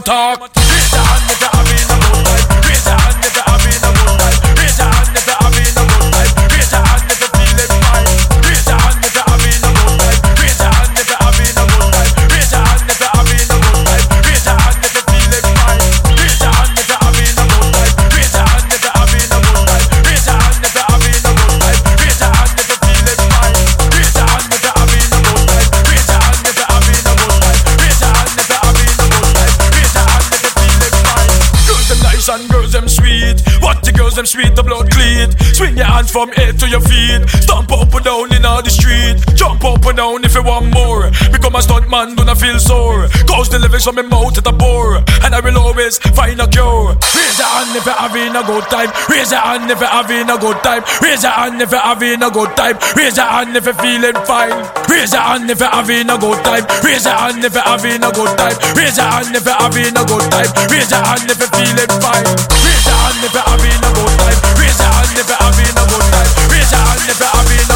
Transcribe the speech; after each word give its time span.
Talk. 0.00 0.57
bounce 36.08 36.12
from 36.12 36.30
head 36.32 36.58
to 36.58 36.68
your 36.68 36.80
feet. 36.80 37.28
Stomp 37.42 37.70
up 37.72 37.92
and 37.92 38.04
down 38.04 38.32
in 38.32 38.44
all 38.44 38.62
the 38.62 38.70
street. 38.70 39.16
Jump 39.36 39.64
up 39.64 39.84
and 39.84 39.96
down 39.96 40.24
if 40.24 40.34
you 40.34 40.42
want 40.42 40.72
more. 40.72 41.10
Become 41.32 41.56
a 41.56 41.62
stunt 41.62 41.88
man, 41.90 42.14
don't 42.14 42.28
I 42.28 42.34
feel 42.34 42.58
sore. 42.58 43.08
Cause 43.26 43.48
the 43.48 43.58
lyrics 43.58 43.84
from 43.84 43.96
my 43.96 44.02
mouth 44.02 44.36
at 44.38 44.46
a 44.46 44.52
bore. 44.52 44.96
And 45.24 45.34
I 45.34 45.40
will 45.40 45.58
always 45.58 45.98
find 46.16 46.40
a 46.40 46.48
cure. 46.48 46.96
Raise 47.14 47.38
your 47.38 47.48
hand 47.48 47.76
if 47.76 47.84
you're 47.86 47.94
having 47.94 48.34
a 48.36 48.42
good 48.44 48.64
time. 48.68 48.90
Raise 49.08 49.30
your 49.30 49.40
hand 49.40 49.70
if 49.70 49.80
you're 49.80 49.88
having 49.88 50.28
a 50.28 50.36
good 50.38 50.58
time. 50.62 50.82
Raise 51.02 51.22
your 51.22 51.32
hand 51.32 51.60
if 51.60 51.70
you're 51.70 51.80
having 51.80 52.22
a 52.22 52.30
good 52.30 52.52
time. 52.56 52.76
Raise 52.96 53.16
your 53.16 53.26
hand 53.26 53.56
if 53.56 53.64
you're 53.64 53.80
feeling 53.80 54.18
fine. 54.24 54.58
Raise 54.88 55.12
your 55.12 55.22
hand 55.22 55.50
if 55.50 55.60
you're 55.60 55.72
having 55.72 56.08
a 56.08 56.16
good 56.18 56.40
time. 56.44 56.64
Raise 56.84 57.04
your 57.04 57.16
hand 57.16 57.44
if 57.44 57.54
you're 57.54 57.68
having 57.68 58.02
a 58.02 58.10
good 58.12 58.32
time. 58.38 58.56
Raise 58.76 58.96
your 58.96 59.08
hand 59.08 59.34
if 59.34 59.44
you're 59.44 59.60
having 59.60 59.96
a 59.96 60.04
good 60.04 60.26
time. 60.30 60.50
Raise 60.70 60.90
your 60.90 61.02
hand 61.04 61.28
if 61.28 61.38
you're 61.38 61.54
feeling 61.54 61.92
fine. 62.00 62.28
Raise 62.64 62.84
your 62.86 62.96
hand 62.96 63.20
if 63.24 63.32
you're 63.34 63.44
having 63.44 63.82
a 63.82 63.90
good 63.92 64.14
time. 64.18 64.38
Raise 64.56 64.78
your 64.78 64.92
have 65.38 65.58
enough 65.58 65.90
money. 65.92 66.28
Raise 66.50 66.70
your 66.72 66.80
hand 66.80 67.00
if 67.06 67.18
you're 67.18 67.28
enough. 67.46 67.67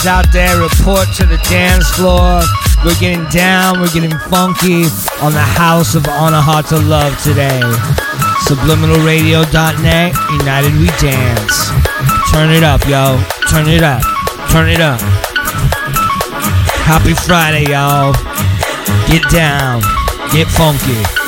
ladies 0.00 0.06
out 0.06 0.32
there, 0.32 0.60
report 0.60 1.08
to 1.16 1.26
the 1.26 1.36
dance 1.48 1.88
floor. 1.90 2.40
We're 2.84 2.98
getting 2.98 3.24
down, 3.28 3.80
we're 3.80 3.92
getting 3.92 4.16
funky 4.30 4.84
on 5.20 5.32
the 5.32 5.40
House 5.40 5.94
of 5.94 6.04
Anahata 6.04 6.78
Love 6.88 7.20
today. 7.22 7.60
Subliminalradio.net, 8.46 10.14
United 10.30 10.72
We 10.78 10.86
Dance. 11.00 11.70
Turn 12.32 12.50
it 12.50 12.62
up, 12.62 12.86
yo. 12.86 13.22
Turn 13.50 13.68
it 13.68 13.82
up. 13.82 14.02
Turn 14.50 14.68
it 14.68 14.80
up. 14.80 15.00
Happy 16.86 17.14
Friday, 17.14 17.70
y'all. 17.70 18.12
Get 19.08 19.22
down. 19.30 19.82
Get 20.32 20.48
funky. 20.48 21.19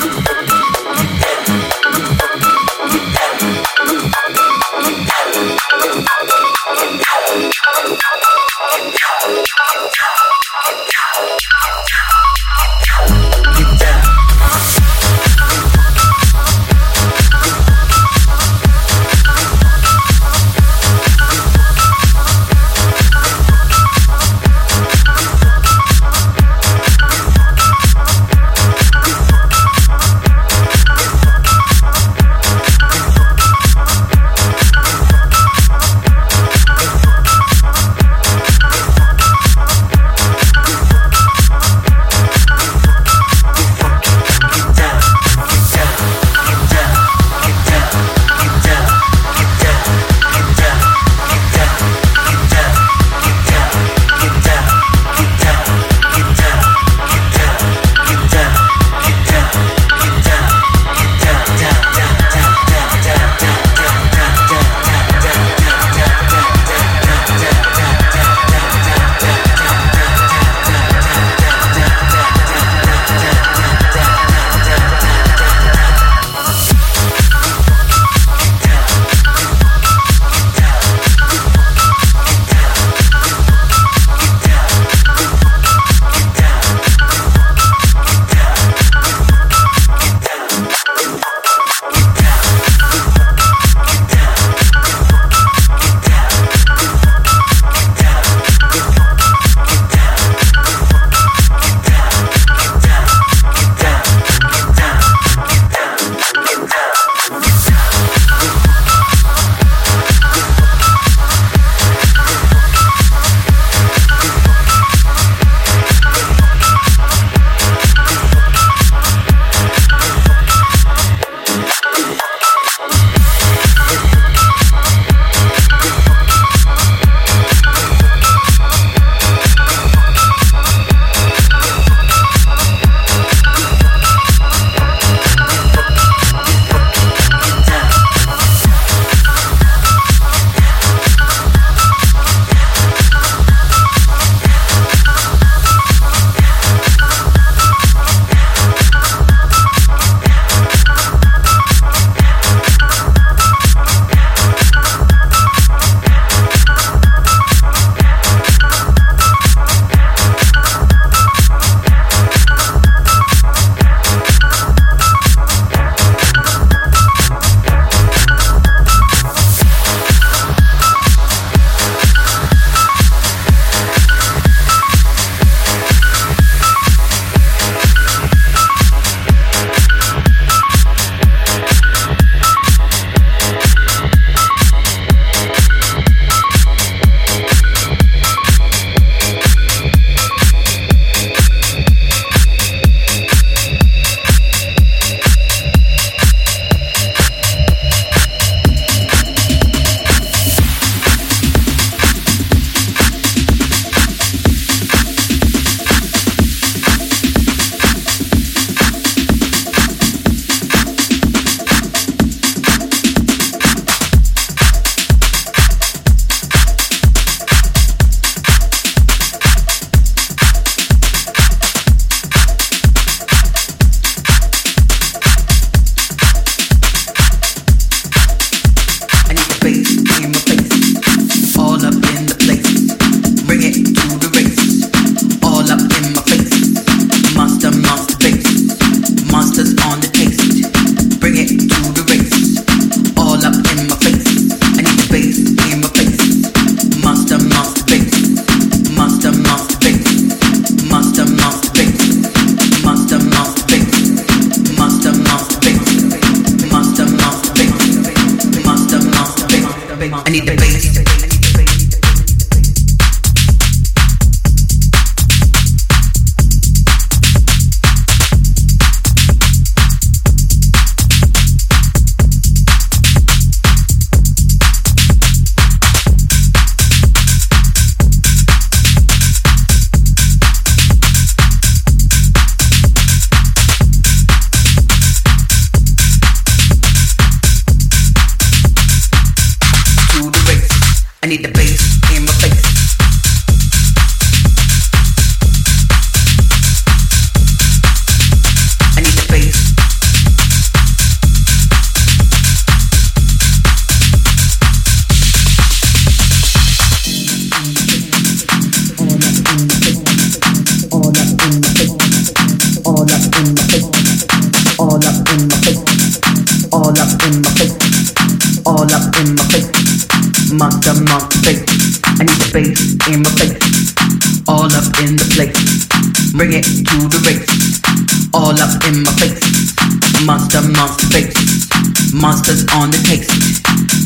amongst 330.65 330.99
the 330.99 331.07
fakes. 331.07 332.13
Monsters 332.13 332.65
on 332.73 332.91
the 332.91 333.01
case. 333.07 333.27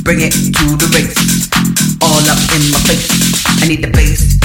Bring 0.04 0.22
it 0.22 0.32
to 0.32 0.66
the 0.78 0.88
race. 0.96 1.50
All 2.02 2.24
up 2.30 2.40
in 2.56 2.72
my 2.72 2.80
face. 2.88 3.10
I 3.62 3.68
need 3.68 3.84
the 3.84 3.92
bass. 3.92 4.37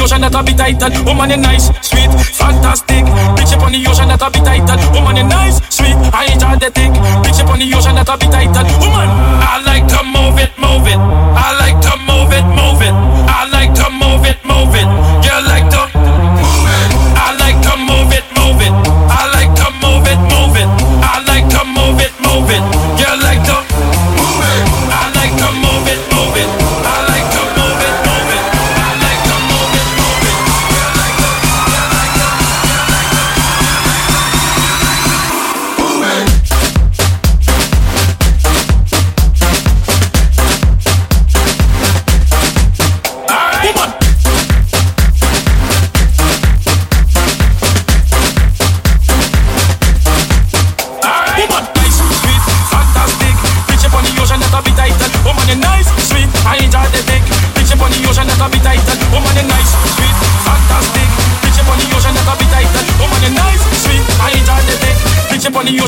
Ocean 0.00 0.20
that 0.20 0.34
a 0.34 0.42
bit 0.42 0.56
tight 0.56 0.82
and 0.82 1.06
woman 1.06 1.30
you 1.30 1.36
nice, 1.36 1.70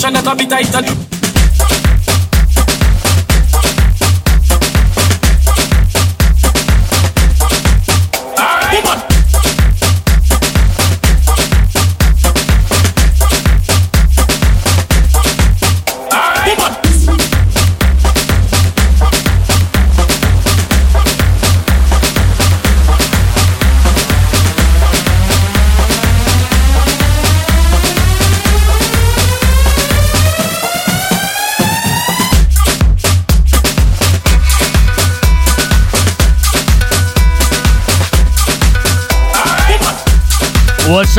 Bitch 0.00 0.16
up 0.16 0.26
on 0.26 0.38
the 0.38 0.46
that 0.46 0.80
a 0.80 0.82
bit 0.82 1.10
tight 1.10 1.19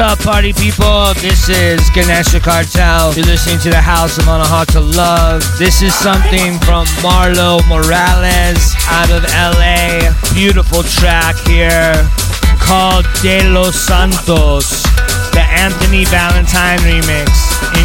up, 0.02 0.20
party 0.20 0.52
people? 0.54 1.14
This 1.22 1.48
is 1.48 1.90
Ganesha 1.94 2.40
Cartel. 2.40 3.14
You're 3.14 3.26
listening 3.26 3.60
to 3.60 3.70
the 3.70 3.82
House 3.82 4.18
of 4.18 4.26
Anahata 4.26 4.82
Love. 4.82 5.44
This 5.60 5.82
is 5.82 5.94
something 5.94 6.58
from 6.66 6.86
Marlo 7.06 7.62
Morales 7.70 8.74
out 8.90 9.12
of 9.14 9.22
LA. 9.30 10.10
Beautiful 10.34 10.82
track 10.82 11.36
here 11.46 11.94
called 12.58 13.06
De 13.22 13.46
Los 13.54 13.76
Santos, 13.76 14.82
the 15.38 15.46
Anthony 15.46 16.06
Valentine 16.06 16.80
remix. 16.82 17.30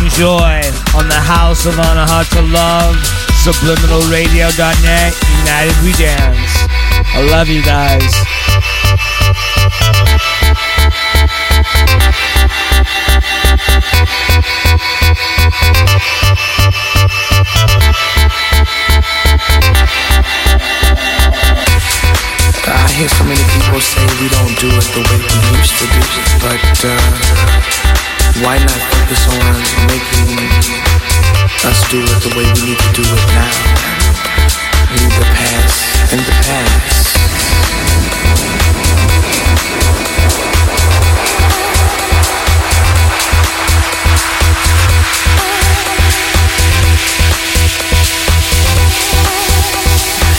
Enjoy 0.00 0.64
on 0.96 1.08
the 1.08 1.20
House 1.20 1.66
of 1.66 1.74
Anahata 1.74 2.40
Love, 2.50 2.96
subliminalradio.net, 3.44 5.12
United 5.44 5.76
We 5.84 5.92
Dance. 6.00 6.52
I 7.12 7.28
love 7.28 7.48
you 7.48 7.62
guys. 7.62 8.08
Hear 22.96 23.08
so 23.10 23.24
many 23.24 23.44
people 23.52 23.78
say 23.78 24.00
we 24.24 24.28
don't 24.32 24.56
do 24.56 24.68
it 24.72 24.88
the 24.96 25.04
way 25.04 25.20
we 25.20 25.58
used 25.60 25.76
to 25.76 25.84
do 25.84 26.00
it, 26.00 26.28
but 26.40 26.64
uh, 26.80 26.96
why 28.40 28.56
not 28.56 28.80
focus 28.88 29.28
on 29.36 29.52
making 29.84 30.32
us 31.68 31.84
do 31.92 32.00
it 32.00 32.18
the 32.24 32.32
way 32.32 32.48
we 32.56 32.72
need 32.72 32.80
to 32.80 32.90
do 32.96 33.04
it 33.04 33.24
now? 33.36 33.52
Leave 34.96 35.12
the 35.12 35.28
past 35.36 36.12
in 36.14 36.20
the 36.24 36.36
past. 36.40 37.04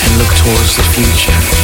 And 0.01 0.17
look 0.17 0.33
towards 0.41 0.75
the 0.75 0.83
future. 0.97 1.56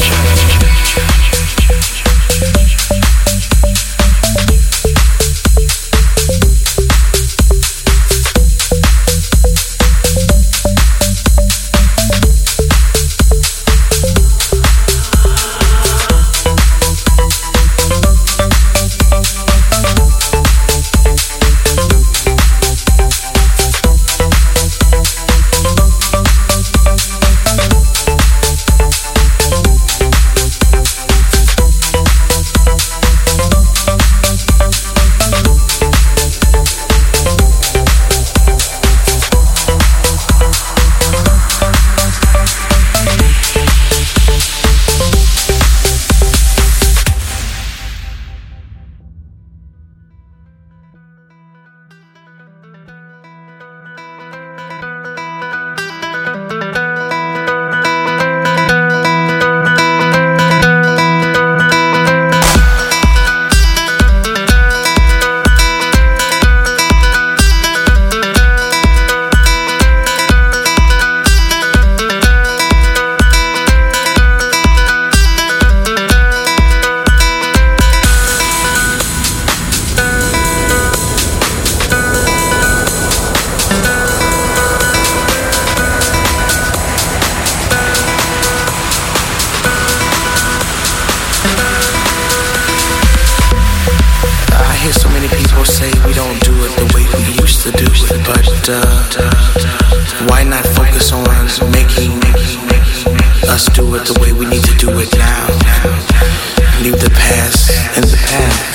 The 104.13 104.21
way 104.21 104.33
we 104.33 104.45
need 104.45 104.63
to 104.63 104.75
do 104.75 104.89
it 104.99 105.11
now? 105.17 105.47
Leave 106.81 106.99
the 106.99 107.09
past 107.09 107.97
in 107.97 108.03
the 108.03 108.17
past. 108.17 108.72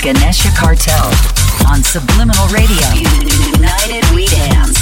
Ganesha 0.00 0.50
Cartel 0.56 1.10
on 1.68 1.82
Subliminal 1.82 2.46
Radio. 2.48 2.76
United 3.52 4.04
We 4.14 4.26
Dance. 4.26 4.77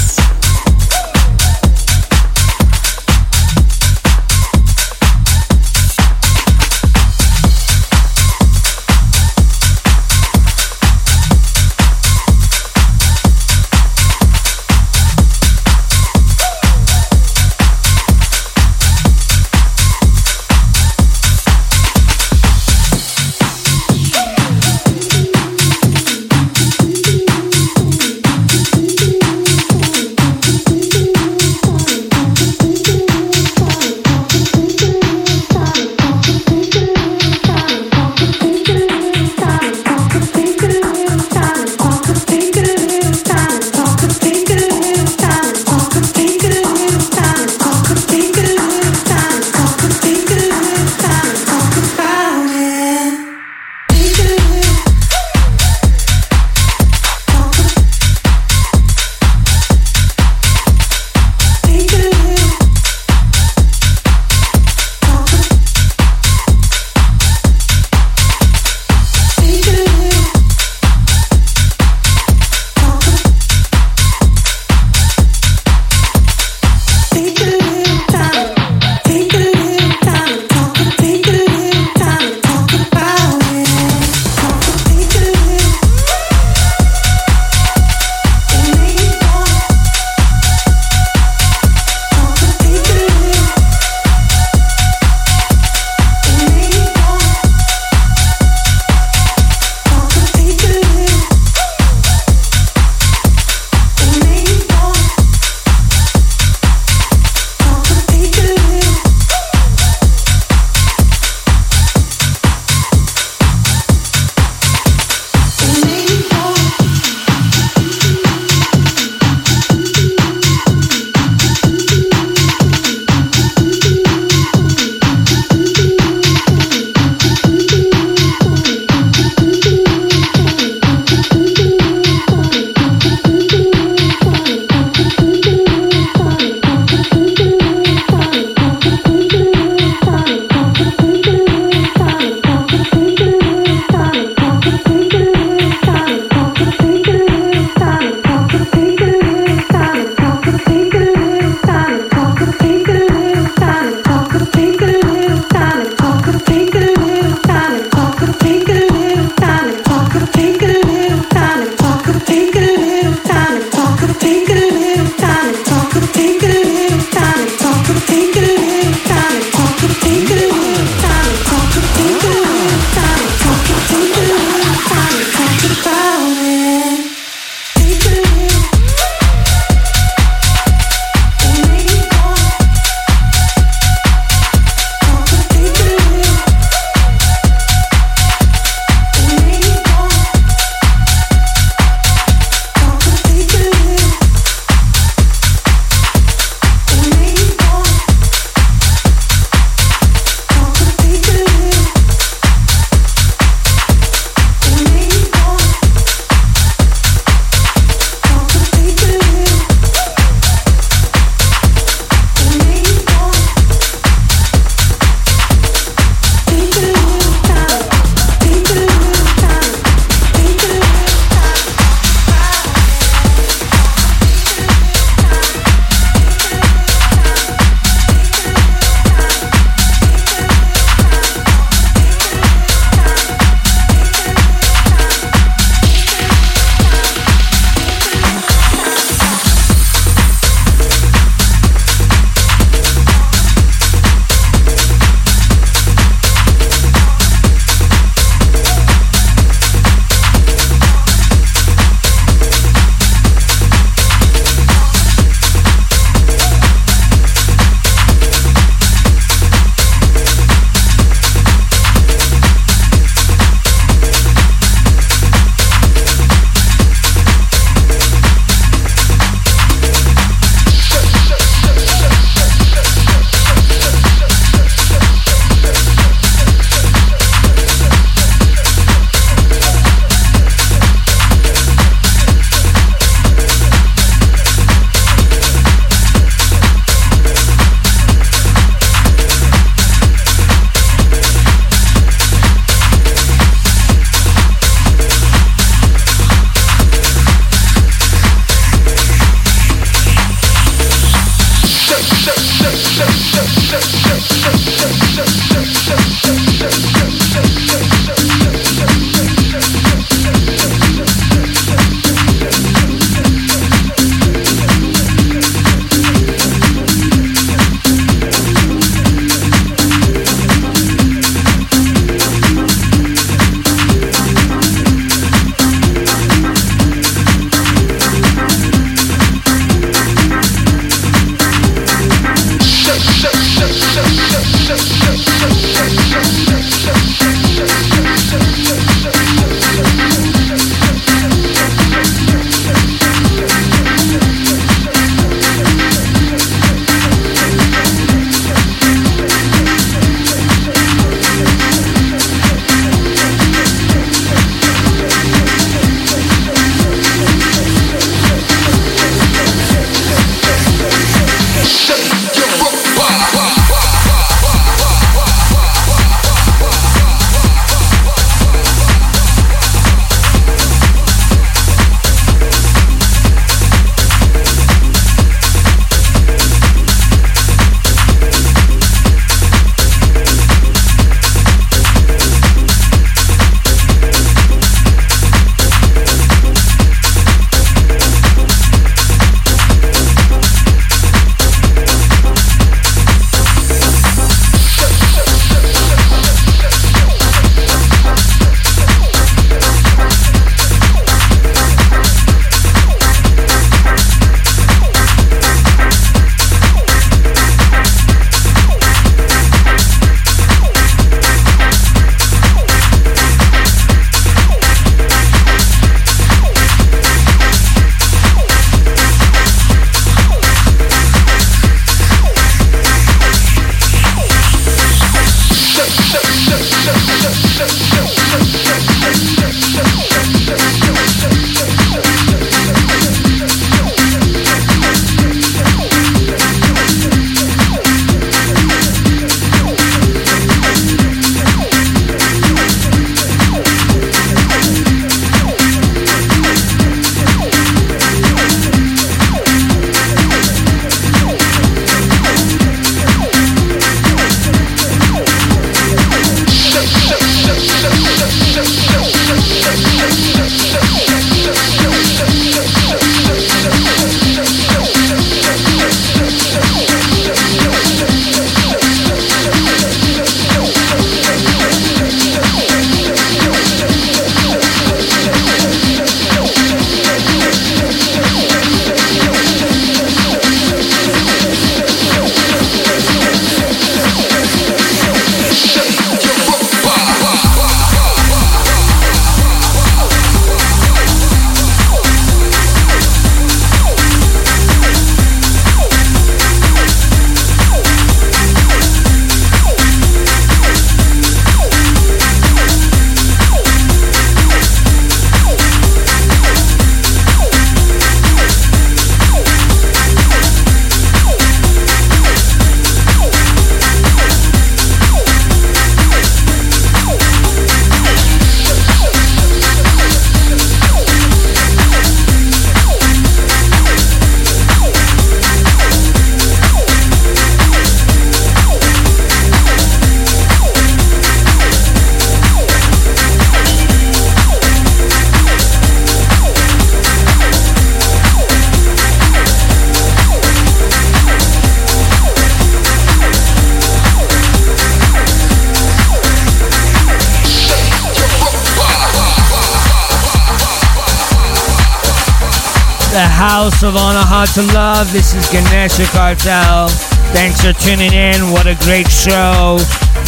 House 553.37 553.83
of 553.83 553.93
Anahata 553.93 554.65
Love. 554.73 555.13
This 555.13 555.35
is 555.35 555.47
Ganesha 555.51 556.05
Cartel. 556.09 556.89
Thanks 557.37 557.61
for 557.61 557.71
tuning 557.71 558.11
in. 558.11 558.49
What 558.49 558.65
a 558.65 558.73
great 558.81 559.07
show. 559.07 559.77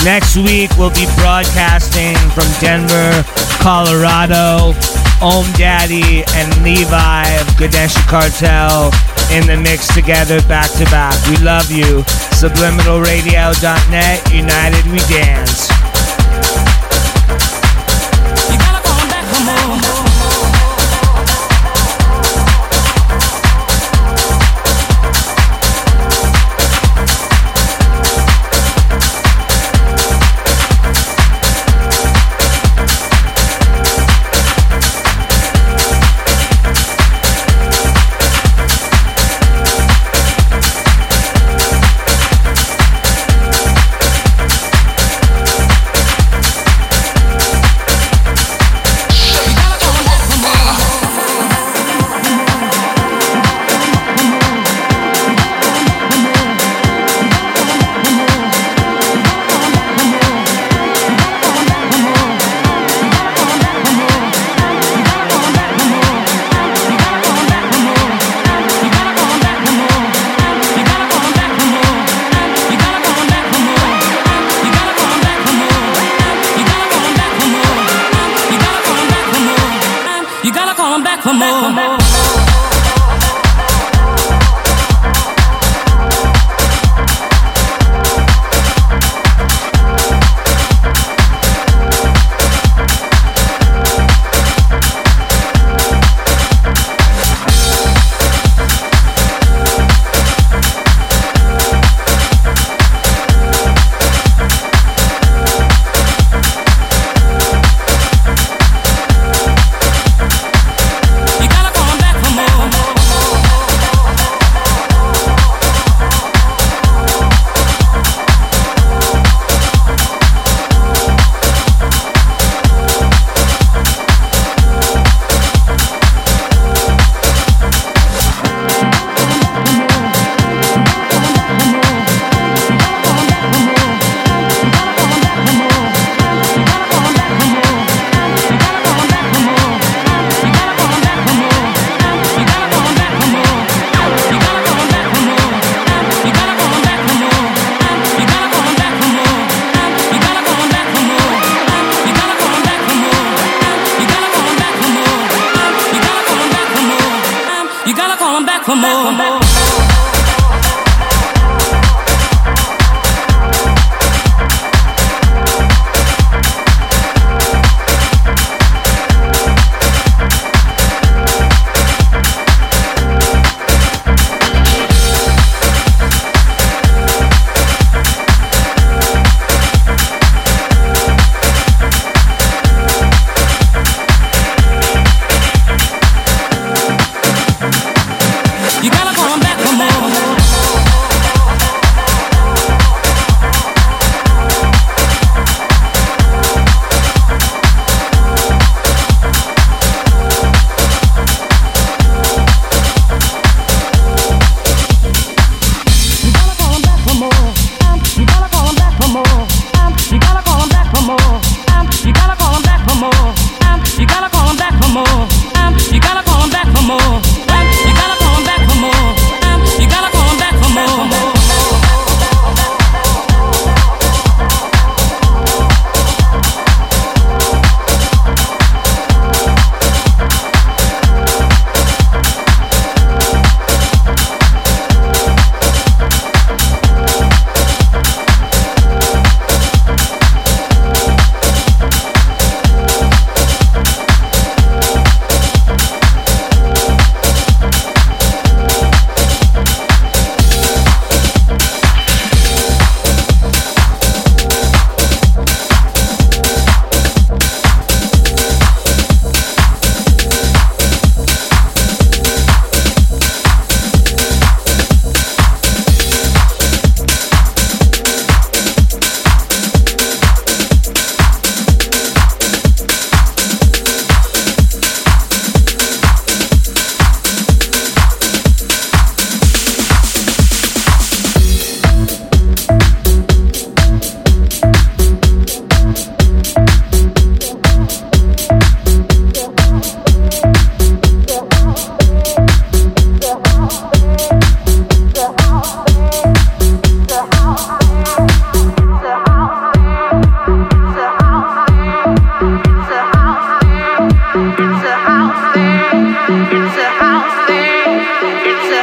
Next 0.06 0.38
week, 0.38 0.70
we'll 0.78 0.94
be 0.94 1.10
broadcasting 1.18 2.14
from 2.38 2.46
Denver, 2.62 3.26
Colorado. 3.66 4.78
Om 5.26 5.44
Daddy 5.58 6.24
and 6.38 6.64
Levi 6.64 7.26
of 7.42 7.58
Ganesha 7.58 8.00
Cartel 8.06 8.94
in 9.34 9.48
the 9.48 9.58
mix 9.58 9.92
together 9.92 10.40
back 10.44 10.70
to 10.78 10.86
back. 10.86 11.18
We 11.28 11.38
love 11.38 11.72
you. 11.72 12.06
Subliminalradio.net. 12.38 14.32
United 14.32 14.86
we 14.86 15.00
dance. 15.10 15.89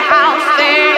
house 0.02 0.58
there. 0.58 0.95